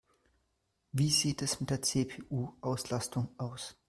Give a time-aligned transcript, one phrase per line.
[0.91, 3.77] Wie sieht es mit der CPU-Auslastung aus?